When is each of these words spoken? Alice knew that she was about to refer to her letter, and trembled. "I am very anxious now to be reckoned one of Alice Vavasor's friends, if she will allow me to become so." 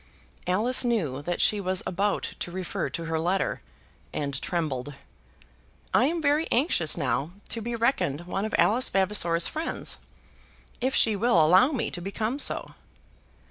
Alice 0.47 0.83
knew 0.83 1.21
that 1.21 1.39
she 1.41 1.61
was 1.61 1.83
about 1.85 2.33
to 2.39 2.49
refer 2.49 2.89
to 2.89 3.05
her 3.05 3.19
letter, 3.19 3.61
and 4.11 4.41
trembled. 4.41 4.95
"I 5.93 6.05
am 6.05 6.23
very 6.23 6.47
anxious 6.51 6.97
now 6.97 7.33
to 7.49 7.61
be 7.61 7.75
reckoned 7.75 8.21
one 8.21 8.43
of 8.43 8.55
Alice 8.57 8.89
Vavasor's 8.89 9.47
friends, 9.47 9.99
if 10.81 10.95
she 10.95 11.15
will 11.15 11.39
allow 11.45 11.71
me 11.71 11.91
to 11.91 12.01
become 12.01 12.39
so." 12.39 12.73